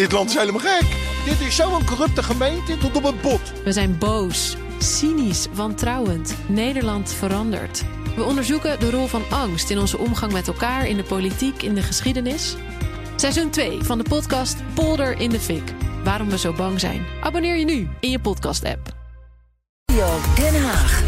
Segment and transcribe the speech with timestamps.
[0.00, 0.86] Dit land is helemaal gek.
[1.24, 3.40] Dit is zo'n corrupte gemeente tot op het bot.
[3.64, 6.34] We zijn boos, cynisch, wantrouwend.
[6.46, 7.84] Nederland verandert.
[8.16, 11.74] We onderzoeken de rol van angst in onze omgang met elkaar, in de politiek, in
[11.74, 12.56] de geschiedenis.
[13.16, 15.72] Seizoen 2 van de podcast Polder in de Fik.
[16.04, 17.06] Waarom we zo bang zijn.
[17.22, 18.94] Abonneer je nu in je podcast-app.
[20.34, 21.02] Den Haag.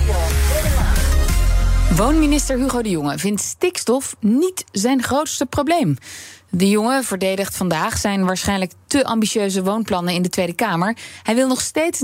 [1.97, 5.97] Woonminister Hugo de Jonge vindt stikstof niet zijn grootste probleem.
[6.55, 10.97] De jongen verdedigt vandaag zijn waarschijnlijk te ambitieuze woonplannen in de Tweede Kamer.
[11.23, 12.01] Hij wil nog steeds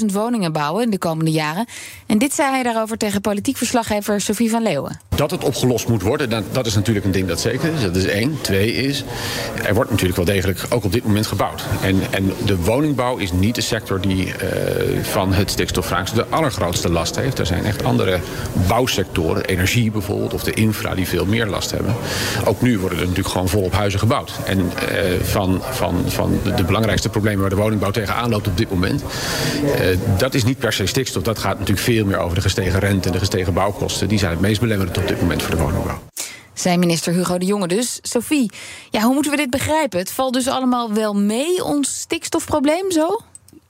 [0.00, 1.66] 900.000 woningen bouwen in de komende jaren.
[2.06, 5.00] En dit zei hij daarover tegen politiek verslaggever Sophie van Leeuwen.
[5.08, 7.82] Dat het opgelost moet worden, dat, is natuurlijk een ding dat zeker is.
[7.82, 8.40] Dat is één.
[8.40, 9.04] Twee is,
[9.64, 11.62] er wordt natuurlijk wel degelijk ook op dit moment gebouwd.
[11.82, 14.32] En, en de woningbouw is niet de sector die uh,
[15.02, 17.38] van het stikstofvraagstuk de allergrootste last heeft.
[17.38, 18.20] Er zijn echt andere
[18.68, 21.94] bouwsectoren, energie bijvoorbeeld, of de infra, die veel meer last hebben.
[22.44, 24.32] Ook nu worden er natuurlijk gewoon volop huizen gebouwd.
[24.44, 28.70] En uh, van, van, van de, belangrijkste problemen waar de woningbouw tegenaan loopt op dit
[28.70, 29.02] moment,
[29.64, 31.22] uh, dat is niet per se stikstof.
[31.22, 34.08] Dat gaat natuurlijk veel meer over de gestegen rente en de gestegen bouwkosten.
[34.08, 35.98] Die zijn het meest belemmerend op dit moment voor de woningbouw.
[36.54, 37.98] Zijn minister Hugo de Jonge dus.
[38.02, 38.50] Sophie,
[38.90, 39.98] ja, hoe moeten we dit begrijpen?
[39.98, 43.20] Het valt dus allemaal wel mee, ons stikstofprobleem zo?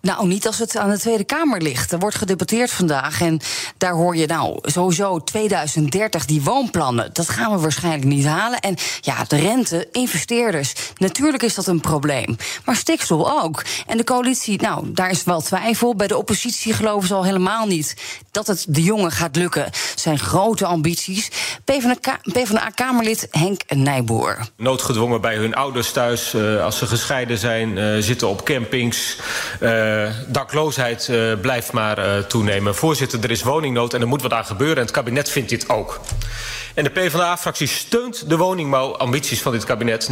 [0.03, 1.93] Nou, niet als het aan de Tweede Kamer ligt.
[1.93, 3.41] Er wordt gedebatteerd vandaag en
[3.77, 7.11] daar hoor je nou sowieso 2030 die woonplannen.
[7.13, 8.61] Dat gaan we waarschijnlijk niet halen.
[8.61, 12.37] En ja, de rente, investeerders, natuurlijk is dat een probleem.
[12.65, 13.65] Maar stikstof ook.
[13.87, 15.95] En de coalitie, nou, daar is wel twijfel.
[15.95, 17.97] Bij de oppositie geloven ze al helemaal niet
[18.33, 19.71] dat het de jongen gaat lukken.
[19.95, 21.31] Zijn grote ambities.
[22.25, 24.39] PvdA-Kamerlid Henk Nijboer.
[24.57, 29.17] Noodgedwongen bij hun ouders thuis, uh, als ze gescheiden zijn, uh, zitten op campings.
[29.61, 32.75] Uh, dakloosheid blijft maar toenemen.
[32.75, 34.77] Voorzitter, er is woningnood en er moet wat aan gebeuren.
[34.77, 36.01] En het kabinet vindt dit ook.
[36.75, 40.09] En de PvdA-fractie steunt de woningbouwambities van dit kabinet.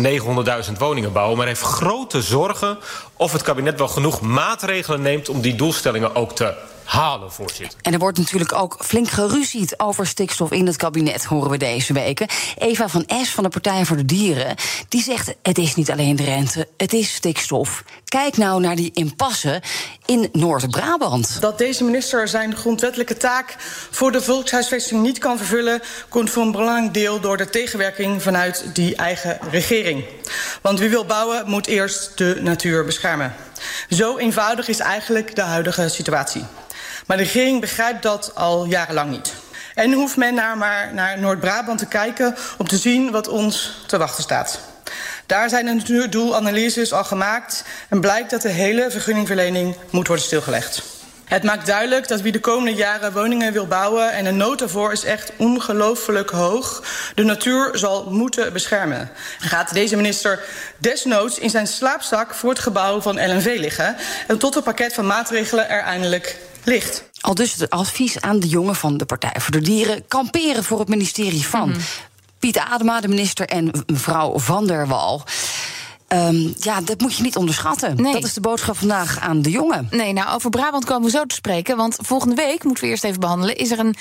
[0.67, 1.37] 900.000 woningen bouwen.
[1.37, 2.79] Maar heeft grote zorgen
[3.17, 5.29] of het kabinet wel genoeg maatregelen neemt...
[5.29, 6.55] om die doelstellingen ook te
[6.91, 7.79] halen, voorzitter.
[7.83, 11.93] En er wordt natuurlijk ook flink geruzied over stikstof in het kabinet, horen we deze
[11.93, 12.29] weken.
[12.59, 14.55] Eva van Es van de Partij voor de Dieren,
[14.89, 17.85] die zegt: het is niet alleen de rente, het is stikstof.
[18.05, 19.63] Kijk nou naar die impasse
[20.07, 21.41] in Noord-Brabant.
[21.41, 23.57] Dat deze minister zijn grondwettelijke taak
[23.91, 28.65] voor de volkshuisvesting niet kan vervullen, komt voor een belangrijk deel door de tegenwerking vanuit
[28.75, 30.05] die eigen regering.
[30.63, 33.35] Want wie wil bouwen, moet eerst de natuur beschermen.
[33.89, 36.45] Zo eenvoudig is eigenlijk de huidige situatie.
[37.11, 39.35] Maar de regering begrijpt dat al jarenlang niet.
[39.75, 43.99] En hoeft men naar maar naar Noord-Brabant te kijken om te zien wat ons te
[43.99, 44.61] wachten staat.
[45.27, 50.83] Daar zijn de natuurdoelanalyses al gemaakt en blijkt dat de hele vergunningverlening moet worden stilgelegd.
[51.25, 54.13] Het maakt duidelijk dat wie de komende jaren woningen wil bouwen...
[54.13, 56.83] en de nood daarvoor is echt ongelooflijk hoog...
[57.15, 59.11] de natuur zal moeten beschermen.
[59.39, 60.45] Gaat deze minister
[60.79, 62.35] desnoods in zijn slaapzak...
[62.35, 63.97] voor het gebouw van LNV liggen...
[64.27, 67.05] en tot het pakket van maatregelen er eindelijk ligt.
[67.21, 70.09] Al dus het advies aan de jongen van de Partij voor de Dieren...
[70.09, 71.69] kamperen voor het ministerie van...
[71.69, 71.83] Mm -hmm.
[72.39, 75.25] Piet Adema, de minister, en mevrouw Van der Wal...
[76.13, 77.97] Um, ja, dat moet je niet onderschatten.
[77.97, 78.13] Nee.
[78.13, 79.89] Dat is de boodschap vandaag aan de jongen.
[79.91, 81.77] Nee, nou, over Brabant komen we zo te spreken.
[81.77, 83.57] Want volgende week, moeten we eerst even behandelen...
[83.57, 83.95] is er een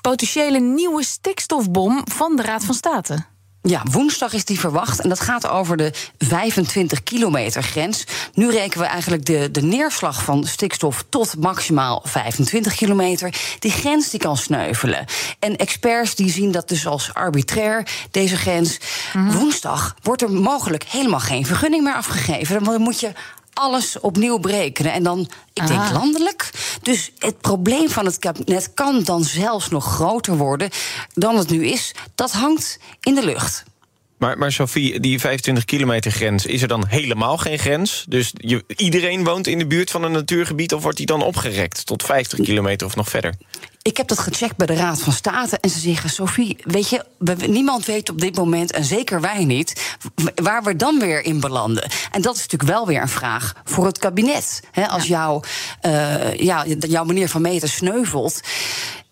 [0.00, 3.24] potentiële nieuwe stikstofbom van de Raad van State.
[3.66, 5.00] Ja, woensdag is die verwacht.
[5.00, 8.04] En dat gaat over de 25 kilometer grens.
[8.34, 13.34] Nu rekenen we eigenlijk de, de neerslag van stikstof tot maximaal 25 kilometer.
[13.58, 15.04] Die grens die kan sneuvelen.
[15.38, 18.78] En experts die zien dat dus als arbitrair, deze grens.
[19.12, 19.38] Mm -hmm.
[19.38, 22.64] Woensdag wordt er mogelijk helemaal geen vergunning meer afgegeven.
[22.64, 23.12] Dan moet je
[23.58, 24.92] alles opnieuw berekenen.
[24.92, 25.20] En dan,
[25.52, 25.66] ik Aha.
[25.66, 26.50] denk landelijk.
[26.82, 30.70] Dus het probleem van het kabinet kan dan zelfs nog groter worden
[31.14, 31.94] dan het nu is.
[32.14, 33.64] Dat hangt in de lucht.
[34.18, 38.04] Maar, maar Sophie, die 25 kilometer grens, is er dan helemaal geen grens?
[38.08, 40.74] Dus je, iedereen woont in de buurt van een natuurgebied...
[40.74, 43.34] of wordt die dan opgerekt tot 50 kilometer of nog verder?
[43.86, 47.04] Ik heb dat gecheckt bij de Raad van State en ze zeggen: Sophie, weet je,
[47.46, 49.96] niemand weet op dit moment, en zeker wij niet,
[50.34, 51.90] waar we dan weer in belanden.
[52.16, 54.62] En dat is natuurlijk wel weer een vraag voor het kabinet.
[54.70, 55.16] He, als ja.
[55.16, 55.40] Jouw,
[55.82, 58.40] uh, ja, jouw manier van meten sneuvelt.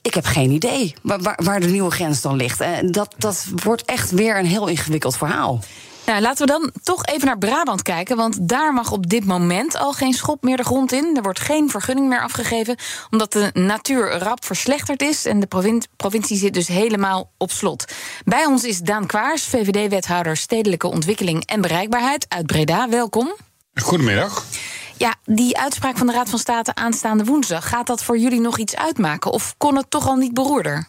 [0.03, 2.61] Ik heb geen idee waar, waar de nieuwe grens dan ligt.
[2.61, 5.61] En dat, dat wordt echt weer een heel ingewikkeld verhaal.
[6.07, 8.17] Nou, laten we dan toch even naar Brabant kijken.
[8.17, 11.17] Want daar mag op dit moment al geen schop meer de grond in.
[11.17, 12.77] Er wordt geen vergunning meer afgegeven.
[13.11, 15.25] Omdat de natuur rap verslechterd is.
[15.25, 17.93] En de provincie, provincie zit dus helemaal op slot.
[18.25, 22.89] Bij ons is Daan Kwaars, VVD-wethouder Stedelijke Ontwikkeling en Bereikbaarheid uit Breda.
[22.89, 23.35] Welkom.
[23.75, 24.45] Goedemiddag.
[24.97, 27.69] Ja, die uitspraak van de Raad van State aanstaande woensdag.
[27.69, 29.31] Gaat dat voor jullie nog iets uitmaken?
[29.31, 30.89] Of kon het toch al niet beroerder?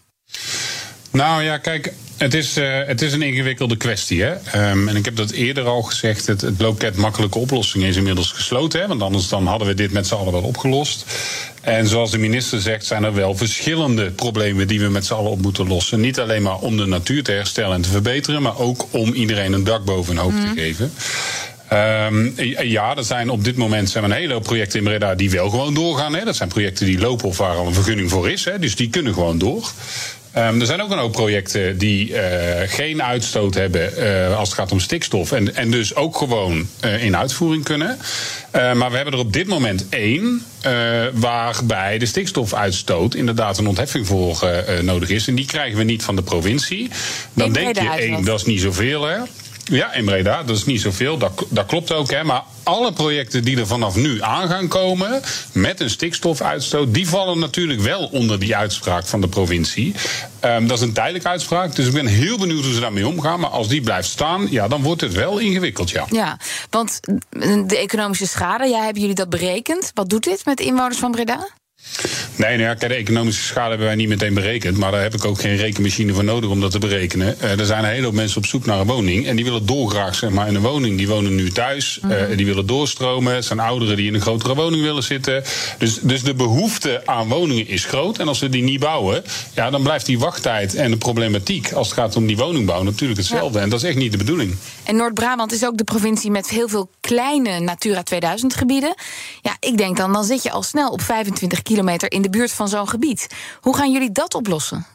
[1.16, 4.24] Nou ja, kijk, het is, uh, het is een ingewikkelde kwestie.
[4.24, 4.32] Hè?
[4.72, 6.28] Um, en ik heb dat eerder al gezegd.
[6.28, 8.82] Het, het loket makkelijke oplossing is inmiddels gesloten.
[8.82, 8.88] Hè?
[8.88, 11.06] Want anders dan hadden we dit met z'n allen wel opgelost.
[11.62, 15.32] En zoals de minister zegt, zijn er wel verschillende problemen die we met z'n allen
[15.32, 16.00] op moeten lossen.
[16.00, 19.54] Niet alleen maar om de natuur te herstellen en te verbeteren, maar ook om iedereen
[19.54, 20.56] een dak boven hun hoofd mm.
[20.56, 20.94] te geven.
[21.74, 22.34] Um,
[22.64, 25.50] ja, er zijn op dit moment zijn een hele hoop projecten in Breda die wel
[25.50, 26.16] gewoon doorgaan.
[26.16, 26.26] Hè.
[26.26, 28.46] Dat zijn projecten die lopen of waar al een vergunning voor is.
[28.46, 28.60] Hè.
[28.60, 29.72] Dus die kunnen gewoon door.
[30.38, 32.20] Um, er zijn ook een hoop projecten die uh,
[32.66, 35.32] geen uitstoot hebben uh, als het gaat om stikstof.
[35.32, 37.98] En, en dus ook gewoon uh, in uitvoering kunnen.
[38.52, 40.46] maar we hebben er op dit moment één.
[41.14, 44.50] waarbij de stikstofuitstoot inderdaad een ontheffing voor
[44.82, 45.28] nodig is.
[45.28, 46.90] En die krijgen we niet van de provincie.
[47.34, 49.18] Dan denk je, één, dat is niet zoveel hè.
[49.72, 50.44] Ja, in Breda.
[50.44, 51.18] Dat is niet zoveel.
[51.18, 52.12] Dat, dat klopt ook.
[52.12, 52.24] Hè.
[52.24, 55.22] Maar alle projecten die er vanaf nu aan gaan komen
[55.52, 59.96] met een stikstofuitstoot, die vallen natuurlijk wel onder die uitspraak van de provincie.
[60.46, 61.76] Um, dat is een tijdelijke uitspraak.
[61.76, 63.40] Dus ik ben heel benieuwd hoe ze daarmee omgaan.
[63.40, 66.06] Maar als die blijft staan, ja, dan wordt het wel ingewikkeld, ja.
[66.10, 66.40] Ja,
[66.70, 67.00] want
[67.68, 69.92] de economische schade, ja, hebben jullie dat berekend?
[69.94, 71.48] Wat doet dit met inwoners van Breda?
[72.36, 74.78] Nee, nou ja, kijk, de economische schade hebben wij niet meteen berekend.
[74.78, 77.36] Maar daar heb ik ook geen rekenmachine voor nodig om dat te berekenen.
[77.44, 79.28] Uh, er zijn een hele hoop mensen op zoek naar een woning.
[79.28, 80.98] En die willen dolgraag zeg maar, in een woning.
[80.98, 81.98] Die wonen nu thuis.
[82.02, 82.12] -hmm.
[82.12, 83.36] uh, die willen doorstromen.
[83.36, 85.44] Het zijn ouderen die in een grotere woning willen zitten.
[85.78, 88.18] Dus, dus de behoefte aan woningen is groot.
[88.18, 89.24] En als we die niet bouwen,
[89.54, 93.20] ja, dan blijft die wachttijd en de problematiek als het gaat om die woningbouw natuurlijk
[93.20, 93.58] hetzelfde.
[93.58, 93.64] Ja.
[93.64, 94.56] En dat is echt niet de bedoeling.
[94.84, 98.96] En Noord-Brabant is ook de provincie met heel veel kleine Natura 2000 gebieden.
[99.42, 102.30] Ja, ik denk dan, dan zit je al snel op 25 kilometer kilometer in de
[102.30, 103.28] buurt van zo'n gebied.
[103.62, 104.86] Hoe gaan jullie dat oplossen?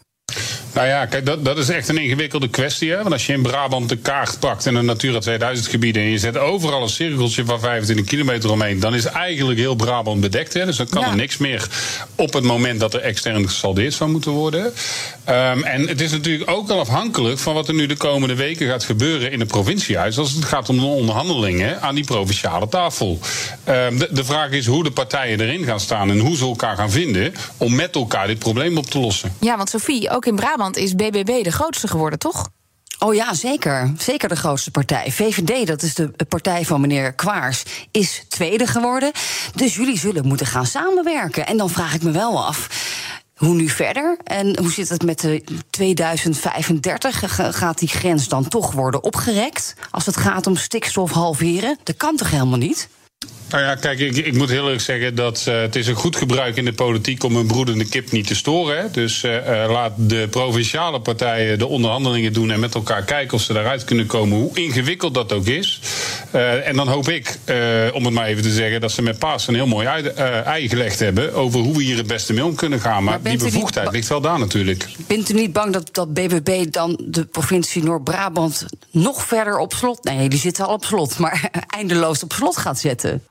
[0.73, 2.91] Nou ja, kijk, dat, dat is echt een ingewikkelde kwestie.
[2.91, 2.97] Hè?
[2.97, 5.97] Want als je in Brabant de kaart pakt en een Natura 2000 gebied...
[5.97, 8.81] en je zet overal een cirkeltje van 25 kilometer omheen...
[8.81, 10.55] dan is eigenlijk heel Brabant bedekt.
[10.55, 10.65] Hè?
[10.67, 11.09] Dus dan kan ja.
[11.09, 11.69] er niks meer
[12.15, 14.65] op het moment dat er extern gesaldeerd zou moeten worden.
[14.65, 14.73] Um,
[15.65, 18.85] en het is natuurlijk ook al afhankelijk van wat er nu de komende weken gaat
[18.85, 20.19] gebeuren in het provinciehuis...
[20.19, 23.19] als het gaat om de onderhandelingen aan die provinciale tafel.
[23.69, 26.77] Um, de, de vraag is hoe de partijen erin gaan staan en hoe ze elkaar
[26.77, 27.35] gaan vinden...
[27.57, 29.33] om met elkaar dit probleem op te lossen.
[29.41, 32.49] Ja, want Sophie, ook in Brabant is BBB de grootste geworden, toch?
[32.99, 33.93] Oh ja, zeker.
[33.99, 35.12] Zeker de grootste partij.
[35.12, 39.12] VVD, dat is de partij van meneer Kwaars, is tweede geworden.
[39.55, 41.47] Dus jullie zullen moeten gaan samenwerken.
[41.47, 42.69] En dan vraag ik me wel af.
[43.35, 44.19] Hoe nu verder?
[44.25, 47.57] En hoe zit het met de 2035?
[47.57, 49.75] Gaat die grens dan toch worden opgerekt?
[49.91, 51.79] Als het gaat om stikstof halveren?
[51.83, 52.89] Dat kan toch helemaal niet?
[53.51, 56.17] Nou ja, kijk, ik, ik moet heel eerlijk zeggen dat uh, het is een goed
[56.17, 58.79] gebruik in de politiek om een broedende kip niet te storen.
[58.79, 58.91] Hè.
[58.91, 63.53] Dus uh, laat de provinciale partijen de onderhandelingen doen en met elkaar kijken of ze
[63.53, 65.81] daaruit kunnen komen, hoe ingewikkeld dat ook is.
[66.35, 67.38] Uh, en dan hoop ik,
[67.93, 70.06] om het maar even te zeggen, dat ze met Paas een heel mooi ei,
[70.44, 73.05] ei gelegd hebben over hoe we hier het beste mee om kunnen gaan.
[73.05, 74.88] Maar, maar die bevoegdheid ligt wel daar natuurlijk.
[75.06, 80.05] Bent u niet bang dat, dat BBB dan de provincie Noord-Brabant nog verder op slot,
[80.05, 83.23] nee, die zitten al op slot, maar eindeloos op slot gaat zetten?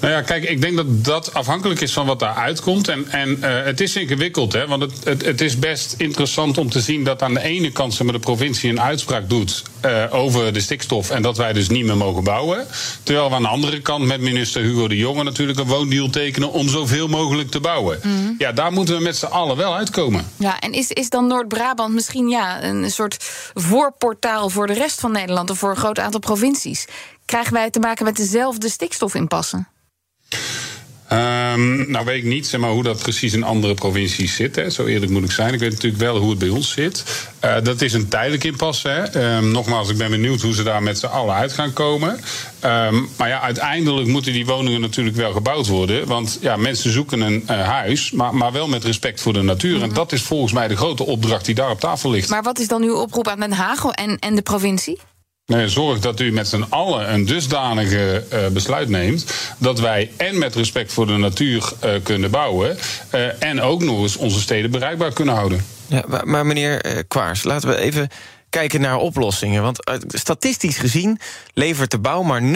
[0.00, 2.88] Nou ja, kijk, ik denk dat dat afhankelijk is van wat daar uitkomt.
[2.88, 6.70] En, en uh, het is ingewikkeld, hè, want het, het, het, is best interessant om
[6.70, 10.04] te zien dat aan de ene kant zeg maar, de provincie een uitspraak doet uh,
[10.10, 12.66] over de stikstof en dat wij dus niet meer mogen bouwen.
[13.02, 16.52] Terwijl we aan de andere kant met minister Hugo de Jonge natuurlijk een woondeal tekenen
[16.52, 18.00] om zoveel mogelijk te bouwen.
[18.02, 18.34] Mm.
[18.38, 20.30] Ja, daar moeten we met z'n allen wel uitkomen.
[20.36, 23.16] Ja, en is, is dan Noord-Brabant misschien ja, een soort
[23.54, 26.86] voorportaal voor de rest van Nederland of voor een groot aantal provincies?
[27.26, 29.68] krijgen wij te maken met dezelfde stikstofinpassen?
[31.12, 34.56] Um, nou weet ik niet zeg maar, hoe dat precies in andere provincies zit.
[34.56, 34.70] Hè.
[34.70, 35.54] Zo eerlijk moet ik zijn.
[35.54, 37.04] Ik weet natuurlijk wel hoe het bij ons zit.
[37.44, 38.88] Uh, dat is een tijdelijk impasse.
[38.88, 39.36] Hè.
[39.36, 42.20] Um, nogmaals, ik ben benieuwd hoe ze daar met z'n allen uit gaan komen.
[42.64, 46.06] Um, maar ja, uiteindelijk moeten die woningen natuurlijk wel gebouwd worden.
[46.06, 49.74] Want ja, mensen zoeken een uh, huis, maar, maar wel met respect voor de natuur.
[49.74, 49.88] Mm -hmm.
[49.88, 52.28] En dat is volgens mij de grote opdracht die daar op tafel ligt.
[52.28, 54.98] Maar wat is dan uw oproep aan Den Haag en, en de provincie?
[55.46, 59.26] Nee, zorg dat u met z'n allen een dusdanige uh, besluit neemt.
[59.58, 62.76] dat wij en met respect voor de natuur uh, kunnen bouwen.
[63.14, 65.64] Uh, en ook nog eens onze steden bereikbaar kunnen houden.
[65.86, 68.08] Ja, maar, maar meneer Kwaars, laten we even
[68.50, 69.62] kijken naar oplossingen.
[69.62, 71.18] Want statistisch gezien
[71.54, 72.50] levert de bouw maar 0,3%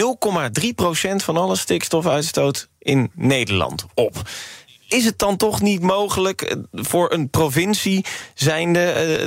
[1.15, 4.21] van alle stikstofuitstoot in Nederland op
[4.91, 8.79] is het dan toch niet mogelijk eh, voor een provincie zijnde...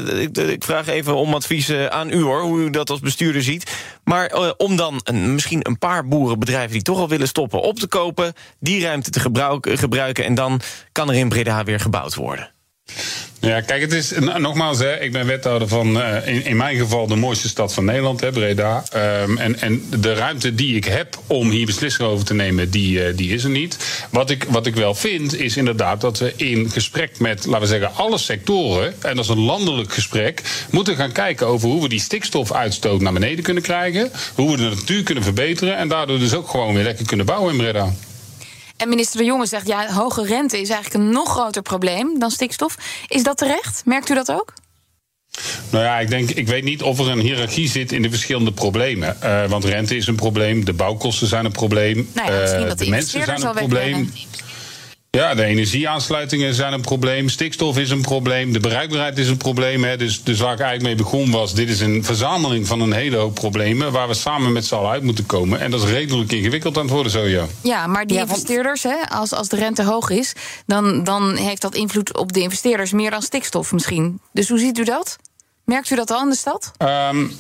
[0.07, 3.43] Uh, ik, ik, vraag even om advies aan u, hoor, hoe u dat als bestuurder
[3.43, 3.73] ziet...
[4.05, 7.61] maar om dan misschien een paar boerenbedrijven die toch al willen stoppen...
[7.61, 9.21] op te kopen, die ruimte te
[9.65, 10.25] gebruiken...
[10.25, 10.61] en dan
[10.93, 12.54] kan er in Breda weer gebouwd worden?
[13.45, 17.07] Ja, kijk, het is nogmaals, hè, ik ben wethouder van uh, in, in, mijn geval
[17.07, 18.85] de mooiste stad van Nederland, hè, Breda.
[18.97, 22.99] Um, en, en de ruimte die ik heb om hier beslissingen over te nemen, die,
[22.99, 24.07] uh, die is er niet.
[24.11, 27.67] Wat ik, wat ik wel vind, is inderdaad dat we in gesprek met, laten we
[27.67, 31.89] zeggen, alle sectoren, en dat is een landelijk gesprek, moeten gaan kijken over hoe we
[31.89, 34.11] die stikstofuitstoot naar beneden kunnen krijgen.
[34.35, 37.53] Hoe we de natuur kunnen verbeteren en daardoor dus ook gewoon weer lekker kunnen bouwen
[37.53, 37.93] in Breda.
[38.85, 42.31] En minister De Jonge zegt, ja, hoge rente is eigenlijk een nog groter probleem dan
[42.31, 42.77] stikstof.
[43.07, 43.83] Is dat terecht?
[43.85, 44.53] Merkt u dat ook?
[45.71, 48.53] Nou ja, ik denk, ik weet niet of er een hiërarchie zit in de verschillende
[48.53, 49.17] problemen.
[49.23, 52.89] Uh, want rente is een probleem, de bouwkosten zijn een probleem, nou ja, uh, de
[52.89, 54.13] mensen zijn een probleem.
[55.15, 57.29] Ja, de energieaansluitingen zijn een probleem.
[57.29, 58.53] Stikstof is een probleem.
[58.53, 59.85] De bereikbaarheid is een probleem.
[59.85, 59.97] Hè.
[59.97, 61.55] Dus, dus waar ik eigenlijk mee begon was...
[61.55, 63.93] dit is een verzameling van een hele hoop problemen...
[63.93, 65.61] waar we samen met z'n allen uit moeten komen.
[65.61, 67.45] En dat is redelijk ingewikkeld aan het worden zo, ja.
[67.63, 70.33] Ja, maar die investeerders, hè, als, als de rente hoog is...
[70.67, 74.21] Dan, dan heeft dat invloed op de investeerders meer dan stikstof misschien.
[74.33, 75.17] Dus hoe ziet u dat?
[75.65, 76.73] Merkt u dat al in de stad?
[76.79, 77.33] Um,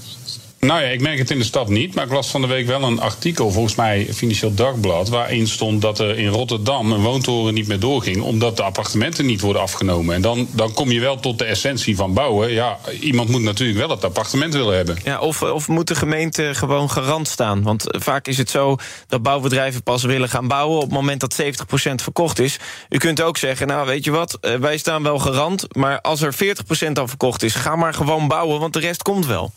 [0.64, 1.94] nou ja, ik merk het in de stad niet.
[1.94, 5.09] Maar ik las van de week wel een artikel, volgens mij Financieel Dagblad.
[5.09, 8.23] waarin stond dat er in Rotterdam een woontoren niet meer doorging.
[8.23, 10.14] omdat de appartementen niet worden afgenomen.
[10.14, 12.52] En dan, dan kom je wel tot de essentie van bouwen.
[12.52, 14.99] Ja, iemand moet natuurlijk wel het appartement willen hebben.
[15.04, 17.62] Ja, of, of moet de gemeente gewoon garant staan?
[17.62, 18.76] Want vaak is het zo
[19.09, 20.76] dat bouwbedrijven pas willen gaan bouwen.
[20.76, 21.47] op het moment dat 70%
[21.94, 22.59] verkocht is.
[22.88, 25.76] U kunt ook zeggen, nou weet je wat, eh, wij staan wel garant.
[25.76, 29.26] maar als er 40% al verkocht is, ga maar gewoon bouwen, want de rest komt
[29.26, 29.52] wel.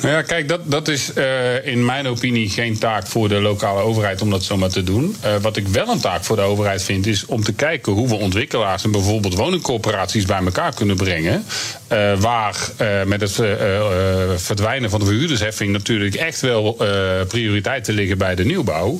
[0.00, 3.80] Nou ja, kijk, dat, dat is uh, in mijn opinie geen taak voor de lokale
[3.80, 5.16] overheid om dat zomaar te doen.
[5.24, 8.08] Uh, wat ik wel een taak voor de overheid vind, is om te kijken hoe
[8.08, 11.44] we ontwikkelaars en bijvoorbeeld woningcorporaties bij elkaar kunnen brengen.
[11.92, 12.56] Uh, waar
[13.06, 13.32] met het
[14.42, 16.76] verdwijnen van de verhuurdersheffing natuurlijk echt wel
[17.28, 18.98] prioriteiten liggen bij de nieuwbouw.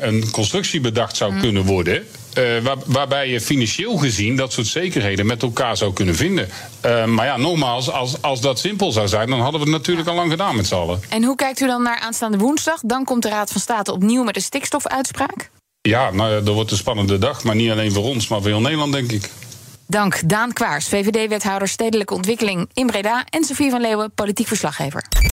[0.00, 1.40] een constructie bedacht zou mm.
[1.40, 2.06] kunnen worden.
[2.38, 6.48] Uh, waar, waarbij je financieel gezien dat soort zekerheden met elkaar zou kunnen vinden.
[6.86, 10.08] Uh, maar ja, nogmaals, als, als dat simpel zou zijn, dan hadden we het natuurlijk
[10.08, 11.00] al lang gedaan met z'n allen.
[11.08, 12.80] En hoe kijkt u dan naar aanstaande woensdag?
[12.80, 15.50] Dan komt de Raad van State opnieuw met een stikstofuitspraak?
[15.80, 17.44] Ja, nou, dat wordt een spannende dag.
[17.44, 19.30] Maar niet alleen voor ons, maar voor heel Nederland, denk ik.
[19.86, 23.24] Dank Daan Kwaars, VVD-wethouder Stedelijke Ontwikkeling in Breda...
[23.30, 25.32] en Sofie van Leeuwen, politiek verslaggever.